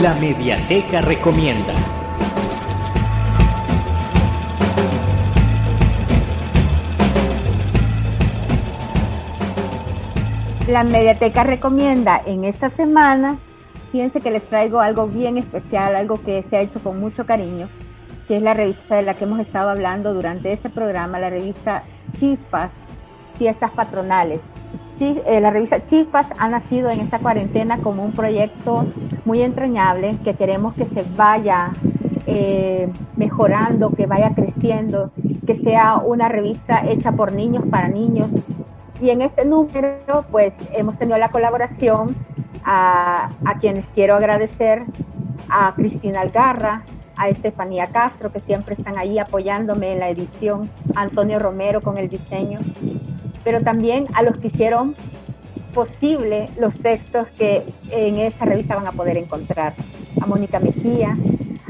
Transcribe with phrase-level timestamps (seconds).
[0.00, 1.72] La Mediateca Recomienda.
[10.66, 13.38] La Mediateca recomienda en esta semana,
[13.92, 17.68] fíjense que les traigo algo bien especial, algo que se ha hecho con mucho cariño,
[18.26, 21.84] que es la revista de la que hemos estado hablando durante este programa, la revista
[22.18, 22.72] Chispas,
[23.38, 24.42] Fiestas Patronales.
[25.00, 28.86] Eh, la revista Chispas ha nacido en esta cuarentena como un proyecto
[29.24, 31.72] muy entrañable que queremos que se vaya
[32.26, 35.10] eh, mejorando, que vaya creciendo,
[35.46, 38.28] que sea una revista hecha por niños para niños,
[39.00, 42.14] y en este número, pues hemos tenido la colaboración
[42.64, 43.28] a,
[43.60, 44.84] quienes quiero agradecer,
[45.50, 46.82] a Cristina Algarra,
[47.16, 51.98] a Estefanía Castro, que siempre están ahí apoyándome en la edición, a Antonio Romero con
[51.98, 52.60] el diseño,
[53.44, 54.96] pero también a los que hicieron
[55.74, 59.74] posible los textos que en esa revista van a poder encontrar,
[60.20, 61.14] a Mónica Mejía,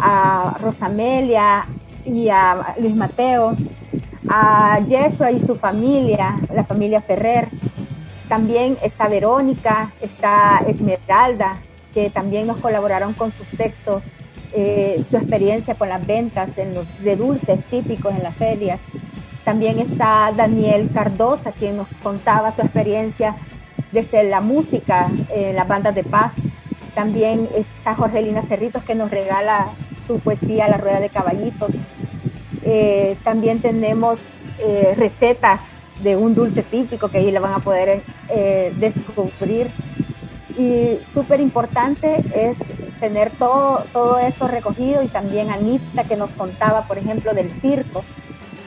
[0.00, 1.66] a Rosamelia
[2.06, 3.54] y a Luis Mateo,
[4.28, 7.48] a Yeshua y su familia, la familia Ferrer.
[8.28, 11.58] También está Verónica, está Esmeralda,
[11.92, 14.02] que también nos colaboraron con sus textos,
[14.52, 18.80] eh, su experiencia con las ventas de dulces típicos en las ferias.
[19.48, 23.34] También está Daniel Cardosa, quien nos contaba su experiencia
[23.92, 26.34] desde la música en las bandas de paz.
[26.94, 29.68] También está Jorgelina Cerritos, que nos regala
[30.06, 31.70] su poesía La Rueda de Caballitos.
[32.62, 34.18] Eh, también tenemos
[34.58, 35.62] eh, recetas
[36.02, 39.70] de un dulce típico que ahí le van a poder eh, descubrir.
[40.58, 42.58] Y súper importante es
[43.00, 48.04] tener todo, todo eso recogido y también Anita que nos contaba, por ejemplo, del circo.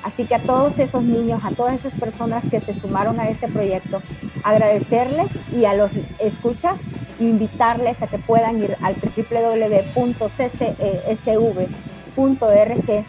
[0.04, 3.48] Así que a todos esos niños, a todas esas personas que se sumaron a este
[3.48, 4.02] proyecto,
[4.44, 6.76] agradecerles y a los escuchas,
[7.20, 10.02] invitarles a que puedan ir al www.ccesv
[12.16, 13.06] .rg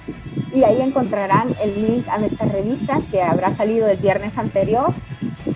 [0.55, 4.93] y ahí encontrarán el link a nuestra revista que habrá salido el viernes anterior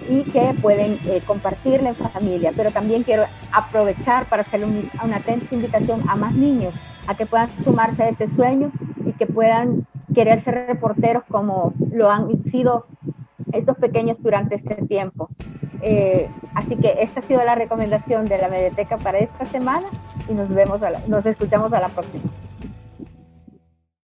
[0.09, 2.53] y que pueden eh, compartirla en familia.
[2.57, 6.75] Pero también quiero aprovechar para hacer una atenta invitación a más niños
[7.07, 8.73] a que puedan sumarse a este sueño
[9.05, 12.87] y que puedan querer ser reporteros como lo han sido
[13.53, 15.29] estos pequeños durante este tiempo.
[15.83, 19.87] Eh, así que esta ha sido la recomendación de la Mediateca para esta semana
[20.27, 22.25] y nos vemos, nos escuchamos a la próxima.